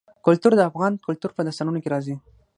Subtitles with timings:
[0.25, 2.15] کلتور د افغان کلتور په داستانونو کې راځي.